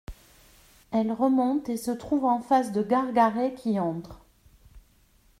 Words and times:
Elle 0.91 1.11
remonte 1.11 1.69
et 1.69 1.77
se 1.77 1.91
trouve 1.91 2.25
en 2.25 2.39
face 2.41 2.71
de 2.71 2.81
Gargaret 2.81 3.53
qui 3.53 3.79
entre. 3.79 4.19